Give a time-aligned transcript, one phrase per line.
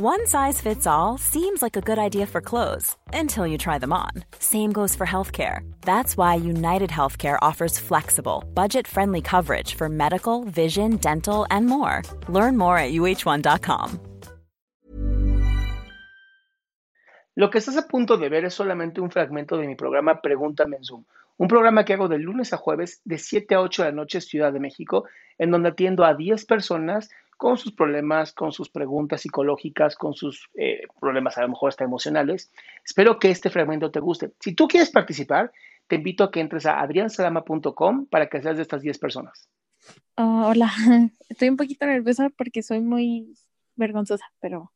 [0.00, 3.92] One size fits all seems like a good idea for clothes until you try them
[3.92, 4.10] on.
[4.40, 5.60] Same goes for healthcare.
[5.82, 12.02] That's why United Healthcare offers flexible, budget friendly coverage for medical, vision, dental, and more.
[12.28, 14.00] Learn more at uh1.com.
[17.36, 20.74] Lo que estás a punto de ver es solamente un fragmento de mi programa Pregúntame
[20.74, 21.04] en Zoom,
[21.36, 24.20] un programa que hago de lunes a jueves de 7 a 8 de la noche
[24.20, 25.04] Ciudad de México,
[25.38, 27.10] en donde atiendo a 10 personas
[27.44, 31.84] con sus problemas, con sus preguntas psicológicas, con sus eh, problemas a lo mejor hasta
[31.84, 32.50] emocionales.
[32.82, 34.32] Espero que este fragmento te guste.
[34.40, 35.52] Si tú quieres participar,
[35.86, 39.46] te invito a que entres a adriansalama.com para que seas de estas 10 personas.
[40.16, 40.72] Oh, hola,
[41.28, 43.34] estoy un poquito nerviosa porque soy muy
[43.76, 44.72] vergonzosa, pero...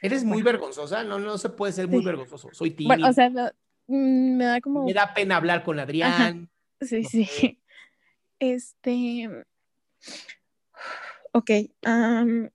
[0.00, 1.02] ¿Eres muy vergonzosa?
[1.02, 2.04] No, no se puede ser muy Sí.
[2.04, 2.50] vergonzoso.
[2.52, 2.94] Soy tímido.
[2.94, 3.50] Bueno, o sea, me,
[3.88, 4.84] mm, me da como...
[4.84, 6.48] Me da pena hablar con Adrián.
[6.80, 7.24] Sí, no sí.
[7.24, 7.58] sé.
[8.38, 9.28] Este...
[11.38, 11.50] Ok.
[11.84, 12.50] am,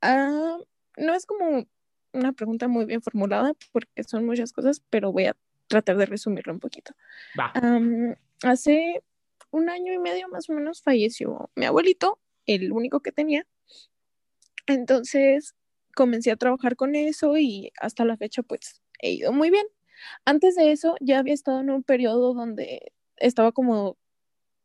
[0.00, 0.58] ah,
[0.96, 1.66] no es como
[2.14, 5.36] una pregunta muy bien formulada porque son muchas cosas, pero voy a
[5.68, 6.94] tratar de resumirlo un poquito.
[7.38, 7.52] Va.
[7.54, 9.02] Am, hace
[9.50, 13.46] un año y medio más o menos falleció mi abuelito, el único que tenía.
[14.66, 15.54] Entonces
[15.94, 19.66] comencé a trabajar con eso y hasta la fecha pues he ido muy bien.
[20.24, 23.98] Antes de eso ya había estado en un periodo donde estaba como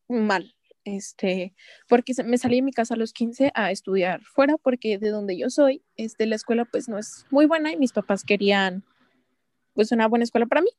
[0.08, 0.56] mal,
[0.88, 1.54] este,
[1.90, 5.38] porque me salí de mi casa a los 15 a estudiar fuera porque de donde
[5.38, 8.86] yo soy, este, la escuela pues no es muy buena y mis papás querían
[9.74, 10.70] pues una buena escuela para mí.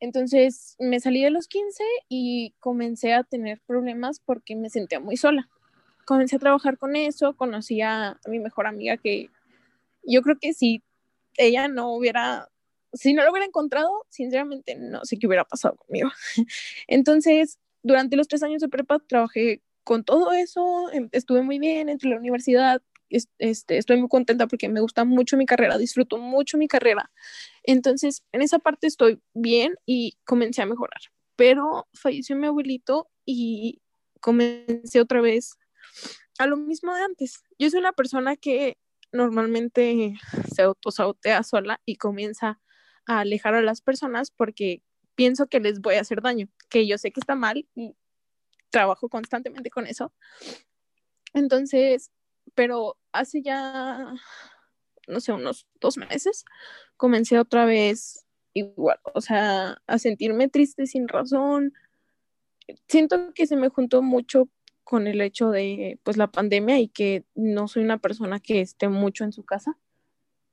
[0.00, 5.16] Entonces me salí de los 15 y comencé a tener problemas porque me sentía muy
[5.16, 5.48] sola.
[6.04, 9.30] Comencé a trabajar con eso, conocí a mi mejor amiga que
[10.02, 10.82] yo creo que si
[11.36, 12.48] ella no hubiera,
[12.92, 16.10] si no lo hubiera encontrado, sinceramente no sé qué hubiera pasado conmigo.
[16.88, 21.88] Entonces, durante los tres años de prepa trabajé con todo eso, em- estuve muy bien
[21.88, 26.18] entre la universidad, es- este, estoy muy contenta porque me gusta mucho mi carrera, disfruto
[26.18, 27.10] mucho mi carrera.
[27.62, 31.00] Entonces, en esa parte estoy bien y comencé a mejorar.
[31.36, 33.80] Pero falleció mi abuelito y
[34.20, 35.56] comencé otra vez
[36.38, 37.42] a lo mismo de antes.
[37.58, 38.78] Yo soy una persona que
[39.12, 40.14] normalmente
[40.54, 42.60] se autosabotea sola y comienza
[43.06, 44.82] a alejar a las personas porque
[45.16, 47.96] pienso que les voy a hacer daño, que yo sé que está mal y
[48.70, 50.12] trabajo constantemente con eso.
[51.34, 52.12] Entonces,
[52.54, 54.14] pero hace ya,
[55.08, 56.44] no sé, unos dos meses,
[56.96, 61.74] comencé otra vez igual, o sea, a sentirme triste sin razón.
[62.88, 64.48] Siento que se me juntó mucho
[64.84, 68.88] con el hecho de, pues, la pandemia y que no soy una persona que esté
[68.88, 69.76] mucho en su casa.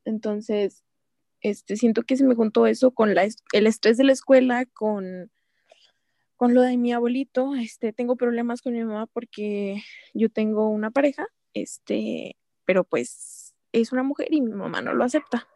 [0.06, 0.84] Entonces,
[1.44, 5.30] este, siento que se me juntó eso con la, el estrés de la escuela, con,
[6.38, 7.54] con lo de mi abuelito.
[7.56, 9.84] Este, tengo problemas con mi mamá porque
[10.14, 15.04] yo tengo una pareja, este, pero pues es una mujer y mi mamá no lo
[15.04, 15.48] acepta.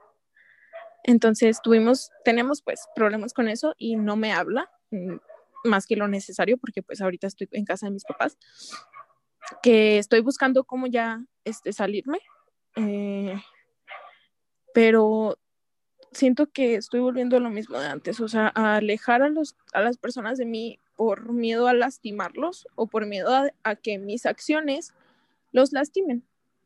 [1.03, 5.15] Entonces tuvimos, tenemos pues problemas con eso y no me habla mm,
[5.63, 8.37] más que lo necesario porque pues ahorita estoy en casa de mis papás,
[9.63, 12.19] que estoy buscando cómo ya este, salirme,
[12.75, 13.41] eh,
[14.73, 15.37] pero
[16.17, 19.55] siento que estoy volviendo a lo mismo de antes, o sea, a alejar a, los,
[19.73, 23.97] a las personas de mí por miedo a lastimarlos o por miedo a, a que
[23.99, 24.93] mis acciones
[25.51, 26.23] los lastimen.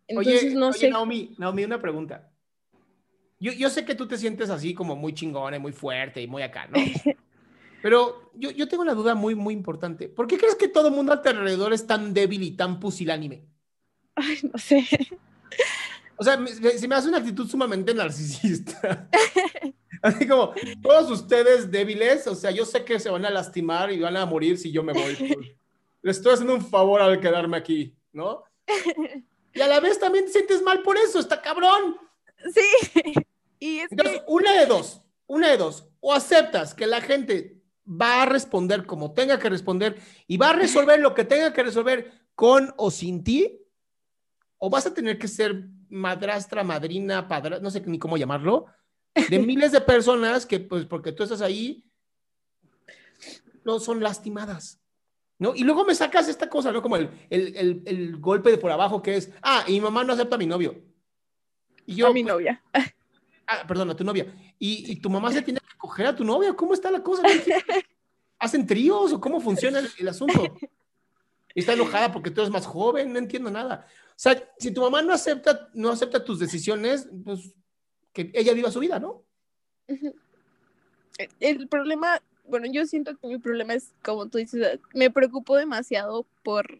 [0.07, 0.89] Entonces, oye, no oye, sé.
[0.89, 2.29] Naomi, Naomi, una pregunta.
[3.39, 6.27] Yo, yo sé que tú te sientes así como muy chingona y muy fuerte y
[6.27, 6.77] muy acá, ¿no?
[7.81, 10.07] Pero yo, yo tengo una duda muy, muy importante.
[10.07, 12.79] ¿Por qué crees que todo el mundo a tu alrededor es tan débil y tan
[12.79, 13.47] pusilánime?
[14.15, 14.85] Ay, no sé.
[16.17, 16.39] O sea,
[16.77, 19.09] se me hace una actitud sumamente narcisista.
[20.01, 23.99] Así como, todos ustedes débiles, o sea, yo sé que se van a lastimar y
[23.99, 25.15] van a morir si yo me voy.
[25.15, 25.47] pues.
[26.01, 28.43] Le estoy haciendo un favor al quedarme aquí, ¿no?
[29.53, 31.97] Y a la vez también te sientes mal por eso, está cabrón.
[32.53, 33.13] Sí.
[33.59, 35.89] Y es Entonces, que, una de dos, una de dos.
[35.99, 40.53] O aceptas que la gente va a responder como tenga que responder y va a
[40.53, 43.59] resolver lo que tenga que resolver con o sin ti,
[44.57, 48.65] o vas a tener que ser madrastra, madrina, padre, no sé ni cómo llamarlo,
[49.29, 51.85] de miles de personas que, pues, porque tú estás ahí,
[53.63, 54.79] no son lastimadas.
[55.37, 55.55] ¿No?
[55.55, 56.83] Y luego me sacas esta cosa, ¿no?
[56.83, 60.13] Como el, el, el, golpe de por abajo que es, ah, y mi mamá no
[60.13, 60.79] acepta a mi novio.
[61.87, 62.63] Y yo, a mi pues, novia.
[63.47, 64.31] Ah, perdón, a tu novia.
[64.59, 66.53] Y, y, tu mamá se tiene que coger a tu novia.
[66.53, 67.23] ¿Cómo está la cosa?
[68.39, 70.55] ¿Hacen tríos o cómo funciona el, asunto?
[71.55, 73.85] Está enojada porque tú eres más joven, no entiendo nada.
[74.09, 77.53] O sea, si tu mamá no acepta, no acepta tus decisiones, pues
[78.13, 79.25] que ella viva su vida, ¿no?
[81.39, 82.21] El problema
[82.51, 86.79] bueno, yo siento que mi problema es, como tú dices, me preocupo demasiado por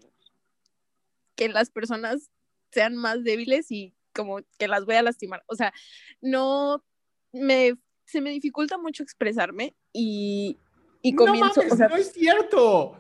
[1.35, 2.29] que las personas
[2.71, 5.43] sean más débiles y como que las voy a lastimar.
[5.47, 5.73] O sea,
[6.19, 6.83] no
[7.31, 10.57] me se me dificulta mucho expresarme y,
[11.01, 11.61] y comienzo.
[11.63, 12.99] No, no es cierto.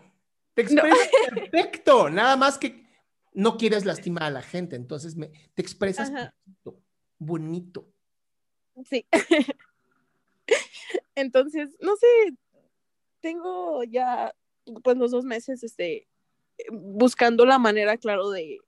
[0.53, 2.09] Te expresas perfecto.
[2.09, 2.85] Nada más que
[3.33, 4.75] no quieres lastimar a la gente.
[4.75, 6.81] Entonces me, te expresas bonito,
[7.17, 7.87] bonito.
[8.89, 9.05] Sí.
[11.15, 12.07] Entonces, no sé,
[13.21, 14.33] tengo ya
[14.83, 16.07] pues los dos meses este,
[16.71, 18.59] buscando la manera, claro, de,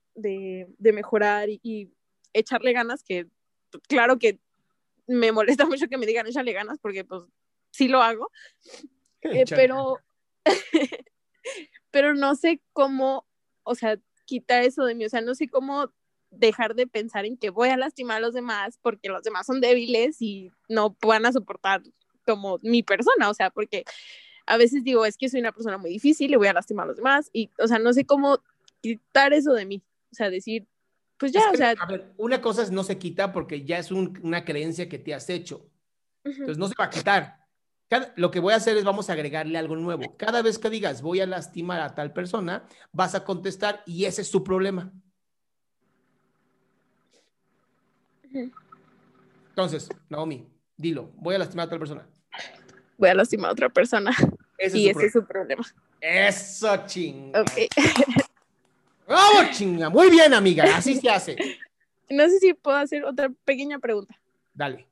[0.78, 1.90] mejorar y,
[2.32, 3.28] echarle ganas, que
[3.86, 4.40] claro que
[5.06, 7.22] me molesta mucho que me digan echarle ganas porque pues
[7.70, 8.28] sí lo hago,
[9.22, 9.98] eh, pero,
[11.94, 13.24] pero no sé cómo,
[13.62, 15.92] o sea, quitar eso de mí, o sea, no sé cómo
[16.28, 19.60] dejar de pensar en que voy a lastimar a los demás porque los demás son
[19.60, 21.84] débiles y no van a soportar
[22.26, 23.84] como mi persona, o sea, porque
[24.44, 26.88] a veces digo, es que soy una persona muy difícil, le voy a lastimar a
[26.88, 28.42] los demás, y, o sea, no sé cómo
[28.80, 29.80] quitar eso de mí,
[30.10, 30.66] o sea, decir,
[31.16, 31.76] pues ya, o sea...
[31.78, 35.14] A ver, una cosa es no se quita porque ya es una creencia que te
[35.14, 35.70] has hecho,
[36.24, 37.43] entonces no se va a quitar.
[38.16, 40.16] Lo que voy a hacer es vamos a agregarle algo nuevo.
[40.16, 44.22] Cada vez que digas voy a lastimar a tal persona, vas a contestar y ese
[44.22, 44.92] es tu problema.
[49.50, 52.08] Entonces, Naomi, dilo, voy a lastimar a tal persona
[52.96, 54.12] voy a lastimar a otra persona.
[54.58, 55.64] y ese es su problema.
[56.00, 57.42] Eso, chinga.
[57.42, 57.52] Ok.
[59.06, 59.90] ¡Vamos, chinga!
[59.90, 61.36] Muy bien, amiga, así se hace.
[62.10, 64.14] No sé si puedo hacer otra pequeña pregunta.
[64.52, 64.86] Dale.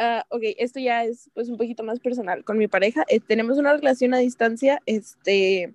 [0.00, 2.42] Uh, ok, esto ya es pues un poquito más personal.
[2.42, 4.80] Con mi pareja eh, tenemos una relación a distancia.
[4.86, 5.74] Este,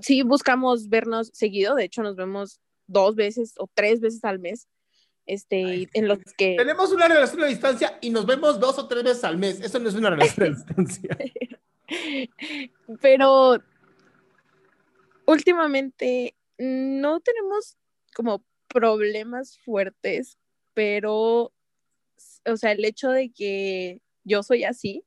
[0.00, 1.76] sí buscamos vernos seguido.
[1.76, 4.66] De hecho, nos vemos dos veces o tres veces al mes
[5.26, 6.56] este, en los que...
[6.56, 9.60] Tenemos una relación a distancia y nos vemos dos o tres veces al mes.
[9.60, 11.16] Eso no es una relación a distancia.
[13.00, 13.62] Pero
[15.26, 17.76] últimamente no tenemos
[18.14, 20.38] como problemas fuertes,
[20.72, 21.52] pero,
[22.46, 25.04] o sea, el hecho de que yo soy así,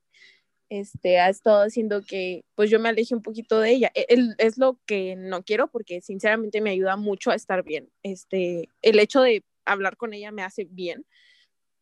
[0.70, 3.90] este, ha estado haciendo que pues yo me aleje un poquito de ella.
[3.94, 4.06] E,
[4.38, 7.90] es lo que no quiero porque sinceramente me ayuda mucho a estar bien.
[8.02, 11.06] Este, el hecho de hablar con ella me hace bien,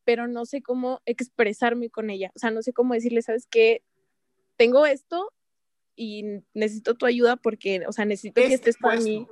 [0.04, 2.32] pero no sé cómo expresarme con ella.
[2.34, 3.82] O sea, no sé cómo decirle, ¿sabes qué?
[4.56, 5.32] Tengo esto
[5.96, 9.26] y necesito tu ayuda porque, o sea, necesito que estés con mí.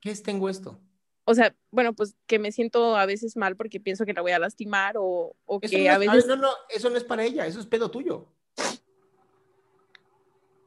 [0.00, 0.80] ¿Qué es tengo esto?
[1.28, 4.30] O sea, bueno, pues que me siento a veces mal porque pienso que la voy
[4.30, 6.24] a lastimar o, que a veces...
[6.26, 8.28] No, no, eso no es para ella, eso es pedo tuyo.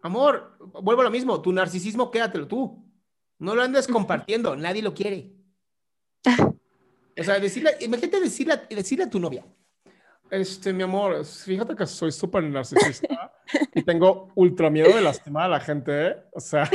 [0.02, 2.86] Amor, vuelvo a lo mismo, tu narcisismo quédatelo tú.
[3.38, 5.34] No lo andes compartiendo, nadie lo quiere.
[7.18, 9.44] O sea, decirle, imagínate decirle, decirle a tu novia,
[10.32, 13.34] este, mi amor, fíjate que soy súper narcisista
[13.76, 16.16] y tengo ultra miedo de lastimar a la gente, ¿eh?
[16.32, 16.70] O sea,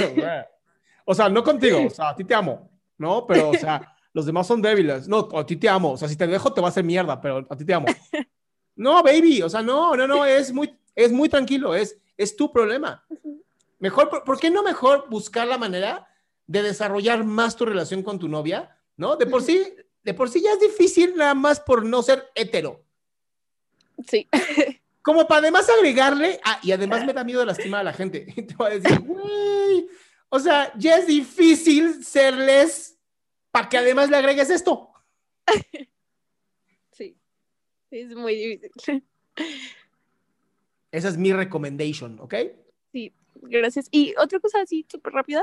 [1.06, 3.26] o sea, no contigo, o sea, a ti te amo, ¿no?
[3.26, 5.08] Pero, o sea, los demás son débiles.
[5.08, 7.20] No, a ti te amo, o sea, si te dejo te va a hacer mierda,
[7.20, 7.86] pero a ti te amo.
[8.76, 12.52] No, baby, o sea, no, no, no, es muy, es muy tranquilo, es, es tu
[12.52, 13.06] problema.
[13.78, 16.08] Mejor, ¿por qué no mejor buscar la manera
[16.48, 18.76] de desarrollar más tu relación con tu novia?
[18.96, 19.14] ¿No?
[19.14, 19.62] De por sí,
[20.02, 22.84] de por sí ya es difícil nada más por no ser hetero.
[24.08, 24.28] Sí.
[25.02, 28.20] Como para además agregarle, ah, y además me da miedo lastimar a la gente.
[28.34, 29.86] Te voy a decir, güey,
[30.34, 32.98] o sea, ya es difícil serles
[33.52, 34.90] para que además le agregues esto.
[36.90, 37.16] Sí,
[37.90, 39.04] es muy difícil.
[40.90, 42.34] Esa es mi recommendation, ¿ok?
[42.92, 43.86] Sí, gracias.
[43.92, 45.42] Y otra cosa así, súper rápida,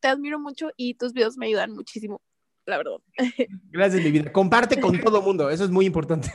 [0.00, 2.20] te admiro mucho y tus videos me ayudan muchísimo
[2.66, 2.92] la verdad.
[3.70, 4.32] Gracias, mi vida.
[4.32, 6.30] Comparte con todo mundo, eso es muy importante.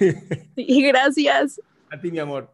[0.56, 1.60] Sí, gracias.
[1.90, 2.54] A ti, mi amor.